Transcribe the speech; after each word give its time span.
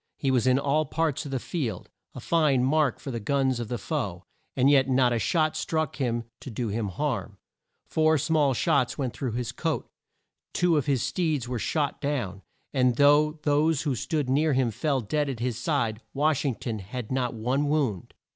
He 0.17 0.31
was 0.31 0.47
in 0.47 0.57
all 0.57 0.85
parts 0.85 1.25
of 1.25 1.31
the 1.31 1.37
field, 1.39 1.87
a 2.15 2.19
fine 2.19 2.63
mark 2.63 2.99
for 2.99 3.11
the 3.11 3.19
guns 3.19 3.59
of 3.59 3.67
the 3.67 3.77
foe, 3.77 4.23
and 4.55 4.67
yet 4.67 4.89
not 4.89 5.13
a 5.13 5.19
shot 5.19 5.55
struck 5.55 5.97
him 5.97 6.23
to 6.39 6.49
do 6.49 6.69
him 6.69 6.87
harm. 6.87 7.37
Four 7.85 8.17
small 8.17 8.55
shots 8.55 8.97
went 8.97 9.13
through 9.13 9.33
his 9.33 9.51
coat. 9.51 9.87
Two 10.53 10.75
of 10.75 10.87
his 10.87 11.03
steeds 11.03 11.47
were 11.47 11.59
shot 11.59 12.01
down; 12.01 12.41
and 12.73 12.95
though 12.95 13.33
those 13.43 13.83
who 13.83 13.93
stood 13.93 14.27
near 14.27 14.53
him 14.53 14.71
fell 14.71 15.01
dead 15.01 15.29
at 15.29 15.39
his 15.39 15.59
side, 15.59 16.01
Wash 16.15 16.45
ing 16.45 16.55
ton 16.55 16.79
had 16.79 17.11
not 17.11 17.35
one 17.35 17.67
wound. 17.69 18.15